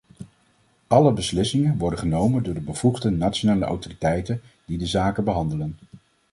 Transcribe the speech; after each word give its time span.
Alle 0.87 1.13
beslissingen 1.13 1.77
worden 1.77 1.99
genomen 1.99 2.43
door 2.43 2.53
de 2.53 2.59
bevoegde 2.59 3.09
nationale 3.09 3.65
autoriteiten 3.65 4.41
die 4.65 4.77
de 4.77 4.85
zaken 4.87 5.23
behandelen. 5.23 5.77